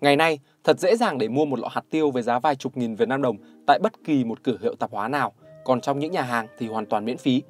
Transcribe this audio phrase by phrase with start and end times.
[0.00, 2.76] Ngày nay, thật dễ dàng để mua một lọ hạt tiêu với giá vài chục
[2.76, 3.36] nghìn Việt Nam đồng
[3.66, 5.32] tại bất kỳ một cửa hiệu tạp hóa nào,
[5.64, 7.42] còn trong những nhà hàng thì hoàn toàn miễn phí.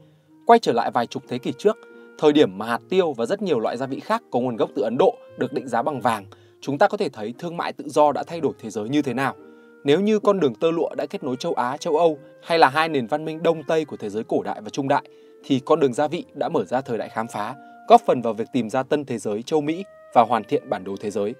[0.46, 1.76] Quay trở lại vài chục thế kỷ trước,
[2.18, 4.70] thời điểm mà hạt tiêu và rất nhiều loại gia vị khác có nguồn gốc
[4.74, 6.26] từ Ấn Độ được định giá bằng vàng,
[6.60, 9.02] chúng ta có thể thấy thương mại tự do đã thay đổi thế giới như
[9.02, 9.34] thế nào.
[9.84, 12.68] Nếu như con đường tơ lụa đã kết nối châu Á, châu Âu hay là
[12.68, 15.02] hai nền văn minh Đông Tây của thế giới cổ đại và trung đại,
[15.44, 17.54] thì con đường gia vị đã mở ra thời đại khám phá,
[17.88, 19.84] góp phần vào việc tìm ra tân thế giới châu Mỹ
[20.14, 21.34] và hoàn thiện bản đồ thế giới.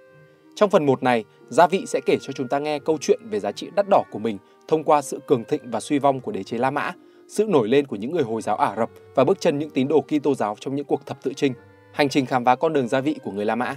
[0.59, 3.41] Trong phần 1 này, Gia vị sẽ kể cho chúng ta nghe câu chuyện về
[3.41, 6.33] giá trị đắt đỏ của mình thông qua sự cường thịnh và suy vong của
[6.33, 6.93] đế chế La Mã,
[7.29, 9.89] sự nổi lên của những người Hồi giáo Ả Rập và bước chân những tín
[9.89, 11.53] đồ Kitô giáo trong những cuộc thập tự chinh,
[11.93, 13.77] hành trình khám phá con đường gia vị của người La Mã.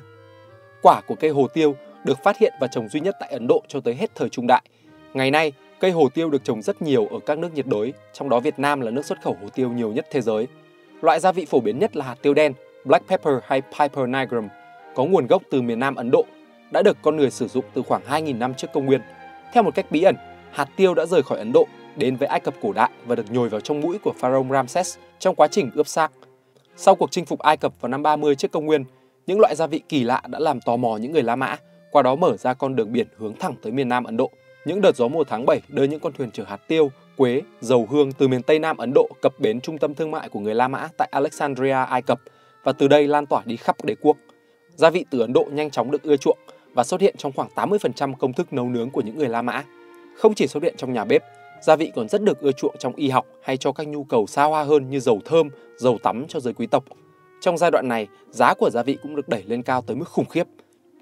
[0.81, 3.61] Quả của cây hồ tiêu được phát hiện và trồng duy nhất tại Ấn Độ
[3.67, 4.63] cho tới hết thời Trung Đại.
[5.13, 8.29] Ngày nay, cây hồ tiêu được trồng rất nhiều ở các nước nhiệt đới, trong
[8.29, 10.47] đó Việt Nam là nước xuất khẩu hồ tiêu nhiều nhất thế giới.
[11.01, 12.53] Loại gia vị phổ biến nhất là hạt tiêu đen,
[12.85, 14.47] black pepper hay Piper nigrum,
[14.95, 16.25] có nguồn gốc từ miền Nam Ấn Độ
[16.71, 19.01] đã được con người sử dụng từ khoảng 2.000 năm trước công nguyên.
[19.53, 20.15] Theo một cách bí ẩn,
[20.51, 23.31] hạt tiêu đã rời khỏi Ấn Độ đến với Ai Cập cổ đại và được
[23.31, 26.11] nhồi vào trong mũi của pharaoh Ramses trong quá trình ướp xác.
[26.75, 28.83] Sau cuộc chinh phục Ai Cập vào năm 30 trước công nguyên,
[29.27, 31.57] những loại gia vị kỳ lạ đã làm tò mò những người La Mã,
[31.91, 34.29] qua đó mở ra con đường biển hướng thẳng tới miền Nam Ấn Độ.
[34.65, 37.87] Những đợt gió mùa tháng 7 đưa những con thuyền chở hạt tiêu, quế, dầu
[37.89, 40.55] hương từ miền Tây Nam Ấn Độ cập bến trung tâm thương mại của người
[40.55, 42.19] La Mã tại Alexandria, Ai Cập
[42.63, 44.17] và từ đây lan tỏa đi khắp đế quốc.
[44.75, 46.37] Gia vị từ Ấn Độ nhanh chóng được ưa chuộng
[46.73, 49.63] và xuất hiện trong khoảng 80% công thức nấu nướng của những người La Mã.
[50.17, 51.23] Không chỉ xuất hiện trong nhà bếp,
[51.61, 54.27] gia vị còn rất được ưa chuộng trong y học hay cho các nhu cầu
[54.27, 56.83] xa hoa hơn như dầu thơm, dầu tắm cho giới quý tộc.
[57.41, 60.07] Trong giai đoạn này, giá của gia vị cũng được đẩy lên cao tới mức
[60.07, 60.47] khủng khiếp.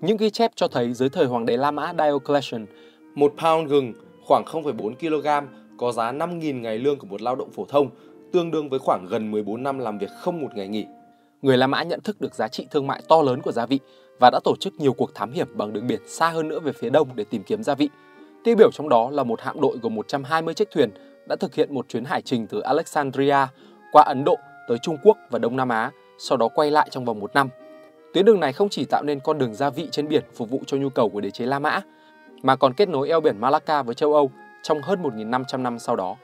[0.01, 2.65] Những ghi chép cho thấy dưới thời hoàng đế La Mã Diocletian,
[3.15, 3.93] một pound gừng
[4.25, 5.47] khoảng 0,4 kg
[5.77, 7.89] có giá 5.000 ngày lương của một lao động phổ thông,
[8.33, 10.85] tương đương với khoảng gần 14 năm làm việc không một ngày nghỉ.
[11.41, 13.79] Người La Mã nhận thức được giá trị thương mại to lớn của gia vị
[14.19, 16.71] và đã tổ chức nhiều cuộc thám hiểm bằng đường biển xa hơn nữa về
[16.71, 17.89] phía đông để tìm kiếm gia vị.
[18.43, 20.89] Tiêu biểu trong đó là một hạm đội gồm 120 chiếc thuyền
[21.27, 23.37] đã thực hiện một chuyến hải trình từ Alexandria
[23.91, 24.35] qua Ấn Độ
[24.67, 27.49] tới Trung Quốc và Đông Nam Á, sau đó quay lại trong vòng một năm.
[28.13, 30.61] Tuyến đường này không chỉ tạo nên con đường gia vị trên biển phục vụ
[30.67, 31.81] cho nhu cầu của đế chế La Mã,
[32.41, 34.31] mà còn kết nối eo biển Malacca với châu Âu
[34.63, 36.15] trong hơn 1.500 năm sau đó.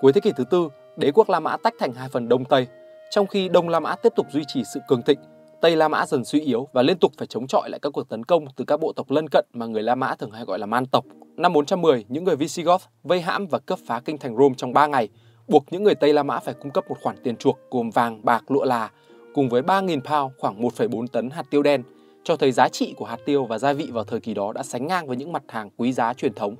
[0.00, 2.66] Cuối thế kỷ thứ tư, đế quốc La Mã tách thành hai phần Đông Tây,
[3.10, 5.18] trong khi Đông La Mã tiếp tục duy trì sự cường thịnh
[5.60, 8.08] Tây La Mã dần suy yếu và liên tục phải chống chọi lại các cuộc
[8.08, 10.58] tấn công từ các bộ tộc lân cận mà người La Mã thường hay gọi
[10.58, 11.04] là man tộc.
[11.36, 14.86] Năm 410, những người Visigoth vây hãm và cướp phá kinh thành Rome trong 3
[14.86, 15.08] ngày,
[15.48, 18.24] buộc những người Tây La Mã phải cung cấp một khoản tiền chuộc gồm vàng,
[18.24, 18.90] bạc, lụa là
[19.34, 21.82] cùng với 3.000 pound khoảng 1,4 tấn hạt tiêu đen,
[22.24, 24.62] cho thấy giá trị của hạt tiêu và gia vị vào thời kỳ đó đã
[24.62, 26.56] sánh ngang với những mặt hàng quý giá truyền thống.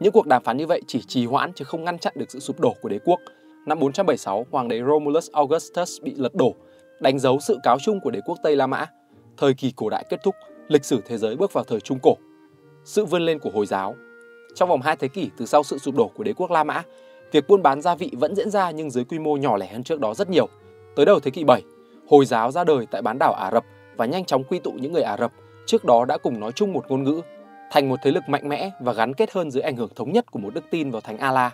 [0.00, 2.40] Những cuộc đàm phán như vậy chỉ trì hoãn chứ không ngăn chặn được sự
[2.40, 3.20] sụp đổ của đế quốc.
[3.66, 6.54] Năm 476, hoàng đế Romulus Augustus bị lật đổ
[7.02, 8.86] đánh dấu sự cáo chung của đế quốc Tây La Mã.
[9.36, 10.34] Thời kỳ cổ đại kết thúc,
[10.68, 12.16] lịch sử thế giới bước vào thời Trung Cổ.
[12.84, 13.94] Sự vươn lên của Hồi giáo
[14.54, 16.82] Trong vòng hai thế kỷ từ sau sự sụp đổ của đế quốc La Mã,
[17.32, 19.82] việc buôn bán gia vị vẫn diễn ra nhưng dưới quy mô nhỏ lẻ hơn
[19.82, 20.48] trước đó rất nhiều.
[20.96, 21.62] Tới đầu thế kỷ 7,
[22.08, 23.64] Hồi giáo ra đời tại bán đảo Ả Rập
[23.96, 25.32] và nhanh chóng quy tụ những người Ả Rập
[25.66, 27.20] trước đó đã cùng nói chung một ngôn ngữ,
[27.70, 30.30] thành một thế lực mạnh mẽ và gắn kết hơn dưới ảnh hưởng thống nhất
[30.30, 31.52] của một đức tin vào Thánh Allah.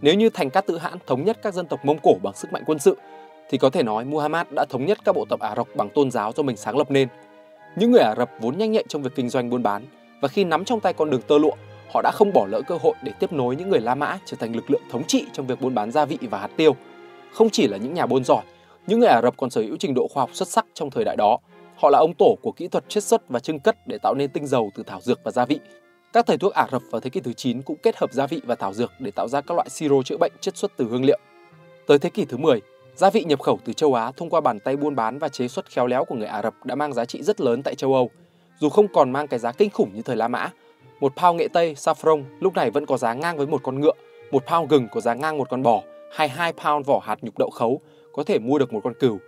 [0.00, 2.52] Nếu như thành Cát Tự Hãn thống nhất các dân tộc Mông Cổ bằng sức
[2.52, 2.96] mạnh quân sự,
[3.50, 6.10] thì có thể nói Muhammad đã thống nhất các bộ tộc Ả Rập bằng tôn
[6.10, 7.08] giáo do mình sáng lập nên.
[7.76, 9.84] Những người Ả Rập vốn nhanh nhạy trong việc kinh doanh buôn bán
[10.20, 11.54] và khi nắm trong tay con đường tơ lụa,
[11.94, 14.36] họ đã không bỏ lỡ cơ hội để tiếp nối những người La Mã trở
[14.40, 16.76] thành lực lượng thống trị trong việc buôn bán gia vị và hạt tiêu.
[17.32, 18.42] Không chỉ là những nhà buôn giỏi,
[18.86, 21.04] những người Ả Rập còn sở hữu trình độ khoa học xuất sắc trong thời
[21.04, 21.38] đại đó.
[21.76, 24.30] Họ là ông tổ của kỹ thuật chiết xuất và trưng cất để tạo nên
[24.30, 25.58] tinh dầu từ thảo dược và gia vị.
[26.12, 28.40] Các thầy thuốc Ả Rập vào thế kỷ thứ 9 cũng kết hợp gia vị
[28.46, 31.04] và thảo dược để tạo ra các loại siro chữa bệnh chiết xuất từ hương
[31.04, 31.18] liệu.
[31.86, 32.60] Tới thế kỷ thứ 10,
[32.96, 35.48] Gia vị nhập khẩu từ châu Á thông qua bàn tay buôn bán và chế
[35.48, 37.94] xuất khéo léo của người Ả Rập đã mang giá trị rất lớn tại châu
[37.94, 38.10] Âu,
[38.60, 40.50] dù không còn mang cái giá kinh khủng như thời La Mã.
[41.00, 43.92] Một pound nghệ tây saffron lúc này vẫn có giá ngang với một con ngựa,
[44.30, 45.82] một pound gừng có giá ngang một con bò,
[46.12, 47.80] hay hai pound vỏ hạt nhục đậu khấu
[48.12, 49.18] có thể mua được một con cừu.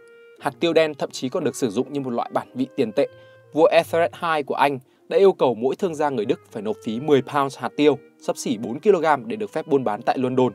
[0.41, 2.93] Hạt tiêu đen thậm chí còn được sử dụng như một loại bản vị tiền
[2.93, 3.09] tệ.
[3.53, 4.79] Vua Ethelred II của Anh
[5.09, 7.99] đã yêu cầu mỗi thương gia người Đức phải nộp phí 10 pounds hạt tiêu,
[8.21, 10.53] sấp xỉ 4 kg để được phép buôn bán tại London.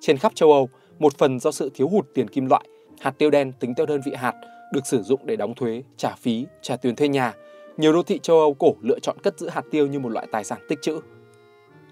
[0.00, 2.64] Trên khắp châu Âu, một phần do sự thiếu hụt tiền kim loại,
[3.00, 4.34] hạt tiêu đen tính theo đơn vị hạt
[4.72, 7.34] được sử dụng để đóng thuế, trả phí, trả tiền thuê nhà.
[7.76, 10.26] Nhiều đô thị châu Âu cổ lựa chọn cất giữ hạt tiêu như một loại
[10.32, 11.00] tài sản tích trữ.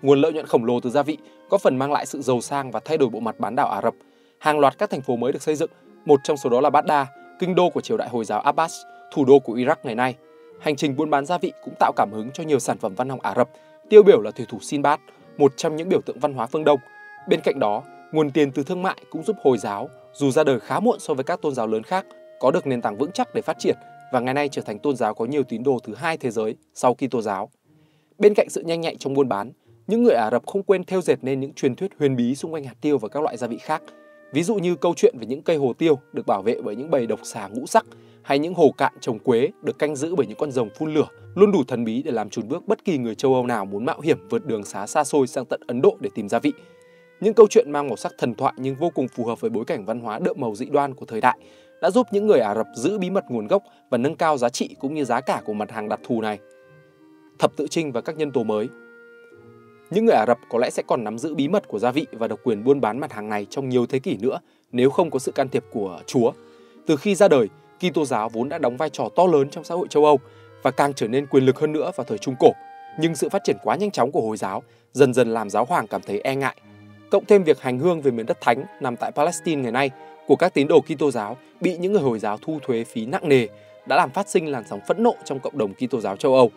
[0.03, 1.19] Nguồn lợi nhuận khổng lồ từ gia vị
[1.51, 3.83] có phần mang lại sự giàu sang và thay đổi bộ mặt bán đảo Ả
[3.83, 3.95] Rập.
[4.39, 5.71] Hàng loạt các thành phố mới được xây dựng,
[6.05, 7.07] một trong số đó là Baghdad,
[7.39, 8.75] kinh đô của triều đại Hồi giáo Abbas,
[9.13, 10.15] thủ đô của Iraq ngày nay.
[10.61, 13.09] Hành trình buôn bán gia vị cũng tạo cảm hứng cho nhiều sản phẩm văn
[13.09, 13.51] học Ả Rập,
[13.89, 15.01] tiêu biểu là thủy thủ Sinbad,
[15.39, 16.81] một trong những biểu tượng văn hóa phương Đông.
[17.29, 17.83] Bên cạnh đó,
[18.15, 21.15] Nguồn tiền từ thương mại cũng giúp Hồi giáo, dù ra đời khá muộn so
[21.15, 22.07] với các tôn giáo lớn khác,
[22.41, 23.77] có được nền tảng vững chắc để phát triển
[24.13, 26.57] và ngày nay trở thành tôn giáo có nhiều tín đồ thứ hai thế giới
[26.75, 27.51] sau Kitô giáo.
[28.19, 29.53] Bên cạnh sự nhanh nhạy trong buôn bán,
[29.87, 32.53] những người Ả Rập không quên theo dệt nên những truyền thuyết huyền bí xung
[32.53, 33.83] quanh hạt tiêu và các loại gia vị khác.
[34.33, 36.91] Ví dụ như câu chuyện về những cây hồ tiêu được bảo vệ bởi những
[36.91, 37.87] bầy độc xà ngũ sắc
[38.23, 41.07] hay những hồ cạn trồng quế được canh giữ bởi những con rồng phun lửa
[41.35, 43.85] luôn đủ thần bí để làm chùn bước bất kỳ người châu Âu nào muốn
[43.85, 46.53] mạo hiểm vượt đường xá xa xôi sang tận Ấn Độ để tìm gia vị.
[47.25, 49.65] Những câu chuyện mang màu sắc thần thoại nhưng vô cùng phù hợp với bối
[49.65, 51.39] cảnh văn hóa đượm màu dị đoan của thời đại
[51.83, 54.49] đã giúp những người Ả Rập giữ bí mật nguồn gốc và nâng cao giá
[54.49, 56.39] trị cũng như giá cả của mặt hàng đặc thù này.
[57.39, 58.69] Thập tự trinh và các nhân tố mới
[59.91, 62.07] những người Ả Rập có lẽ sẽ còn nắm giữ bí mật của gia vị
[62.13, 64.41] và độc quyền buôn bán mặt hàng này trong nhiều thế kỷ nữa
[64.73, 66.33] nếu không có sự can thiệp của Chúa.
[66.87, 67.49] Từ khi ra đời,
[67.79, 70.21] Kitô giáo vốn đã đóng vai trò to lớn trong xã hội châu Âu
[70.63, 72.53] và càng trở nên quyền lực hơn nữa vào thời Trung Cổ.
[73.01, 74.63] Nhưng sự phát triển quá nhanh chóng của Hồi giáo
[74.93, 76.57] dần dần làm giáo hoàng cảm thấy e ngại.
[77.11, 79.91] Cộng thêm việc hành hương về miền đất thánh nằm tại Palestine ngày nay
[80.27, 83.29] của các tín đồ Kitô giáo bị những người Hồi giáo thu thuế phí nặng
[83.29, 83.47] nề
[83.87, 86.51] đã làm phát sinh làn sóng phẫn nộ trong cộng đồng Kitô giáo châu Âu.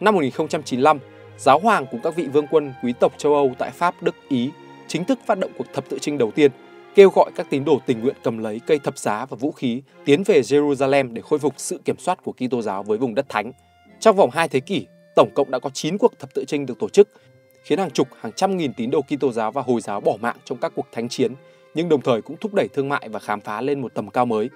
[0.00, 0.98] Năm 1095,
[1.38, 4.50] giáo hoàng cùng các vị vương quân quý tộc châu Âu tại Pháp, Đức, Ý
[4.88, 6.50] chính thức phát động cuộc thập tự chinh đầu tiên,
[6.94, 9.82] kêu gọi các tín đồ tình nguyện cầm lấy cây thập giá và vũ khí
[10.04, 13.28] tiến về Jerusalem để khôi phục sự kiểm soát của Kitô giáo với vùng đất
[13.28, 13.52] thánh.
[14.00, 16.78] Trong vòng 2 thế kỷ, tổng cộng đã có 9 cuộc thập tự chinh được
[16.78, 17.08] tổ chức,
[17.70, 20.36] khiến hàng chục, hàng trăm nghìn tín đồ Kitô giáo và Hồi giáo bỏ mạng
[20.44, 21.32] trong các cuộc thánh chiến,
[21.74, 24.26] nhưng đồng thời cũng thúc đẩy thương mại và khám phá lên một tầm cao
[24.26, 24.50] mới.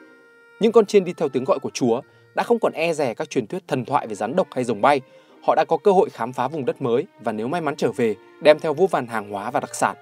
[0.60, 2.00] Những con chiên đi theo tiếng gọi của Chúa
[2.34, 4.80] đã không còn e rè các truyền thuyết thần thoại về rắn độc hay rồng
[4.80, 5.00] bay,
[5.42, 7.92] họ đã có cơ hội khám phá vùng đất mới và nếu may mắn trở
[7.96, 9.96] về, đem theo vô vàn hàng hóa và đặc sản.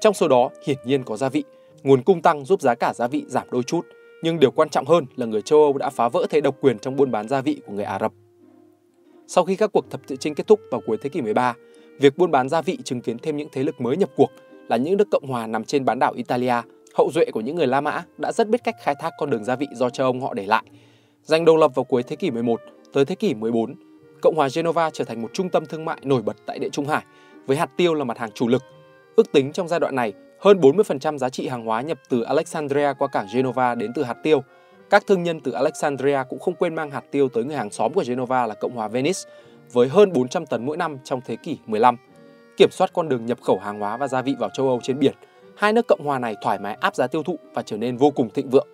[0.00, 1.44] Trong số đó, hiển nhiên có gia vị.
[1.82, 3.86] Nguồn cung tăng giúp giá cả gia vị giảm đôi chút,
[4.22, 6.78] nhưng điều quan trọng hơn là người châu Âu đã phá vỡ thế độc quyền
[6.78, 8.12] trong buôn bán gia vị của người Ả Rập.
[9.26, 11.54] Sau khi các cuộc thập tự chinh kết thúc vào cuối thế kỷ 13,
[11.98, 14.30] việc buôn bán gia vị chứng kiến thêm những thế lực mới nhập cuộc
[14.68, 16.54] là những nước cộng hòa nằm trên bán đảo Italia,
[16.94, 19.44] hậu duệ của những người La Mã đã rất biết cách khai thác con đường
[19.44, 20.64] gia vị do cha ông họ để lại.
[21.22, 22.60] Giành độc lập vào cuối thế kỷ 11
[22.92, 23.74] tới thế kỷ 14,
[24.22, 26.86] Cộng hòa Genova trở thành một trung tâm thương mại nổi bật tại Địa Trung
[26.86, 27.04] Hải,
[27.46, 28.62] với hạt tiêu là mặt hàng chủ lực.
[29.16, 32.92] Ước tính trong giai đoạn này, hơn 40% giá trị hàng hóa nhập từ Alexandria
[32.98, 34.42] qua cảng Genova đến từ hạt tiêu.
[34.90, 37.92] Các thương nhân từ Alexandria cũng không quên mang hạt tiêu tới người hàng xóm
[37.92, 39.20] của Genova là Cộng hòa Venice,
[39.72, 41.96] với hơn 400 tấn mỗi năm trong thế kỷ 15.
[42.56, 44.98] Kiểm soát con đường nhập khẩu hàng hóa và gia vị vào châu Âu trên
[44.98, 45.14] biển,
[45.56, 48.10] hai nước Cộng hòa này thoải mái áp giá tiêu thụ và trở nên vô
[48.10, 48.68] cùng thịnh vượng.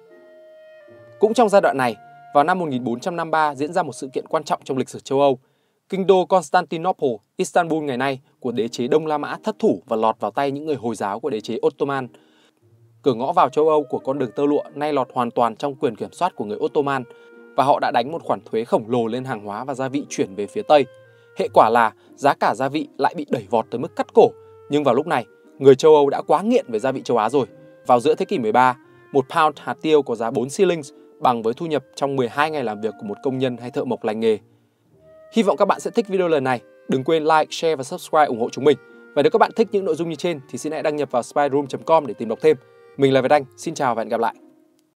[1.19, 1.96] Cũng trong giai đoạn này,
[2.34, 5.38] vào năm 1453 diễn ra một sự kiện quan trọng trong lịch sử châu Âu.
[5.88, 9.96] Kinh đô Constantinople, Istanbul ngày nay của đế chế Đông La Mã thất thủ và
[9.96, 12.08] lọt vào tay những người Hồi giáo của đế chế Ottoman.
[13.02, 15.75] Cửa ngõ vào châu Âu của con đường tơ lụa nay lọt hoàn toàn trong
[15.75, 17.04] quyền kiểm soát của người Ottoman
[17.56, 20.05] và họ đã đánh một khoản thuế khổng lồ lên hàng hóa và gia vị
[20.08, 20.87] chuyển về phía Tây.
[21.38, 24.31] Hệ quả là giá cả gia vị lại bị đẩy vọt tới mức cắt cổ.
[24.70, 25.26] Nhưng vào lúc này,
[25.58, 27.47] người châu Âu đã quá nghiện về gia vị châu Á rồi.
[27.87, 28.76] Vào giữa thế kỷ 13,
[29.12, 32.64] một pound hạt tiêu có giá 4 shillings bằng với thu nhập trong 12 ngày
[32.64, 34.38] làm việc của một công nhân hay thợ mộc lành nghề.
[35.32, 36.61] Hy vọng các bạn sẽ thích video lần này.
[36.88, 38.79] Đừng quên like, share và subscribe ủng hộ chúng mình.
[39.14, 41.11] Và nếu các bạn thích những nội dung như trên thì xin hãy đăng nhập
[41.11, 42.56] vào spyroom.com để tìm đọc thêm.
[42.96, 44.50] Mình là Việt Anh, xin chào và hẹn gặp lại.